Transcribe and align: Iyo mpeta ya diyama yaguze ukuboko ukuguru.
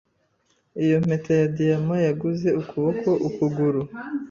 Iyo 0.83 0.97
mpeta 1.05 1.31
ya 1.39 1.47
diyama 1.55 1.95
yaguze 2.05 2.49
ukuboko 2.61 3.09
ukuguru. 3.27 3.81